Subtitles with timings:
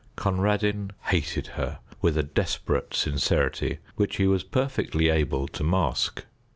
[0.15, 6.25] Conradin hated her with a desperate sincerity which he was perfectly able to mask.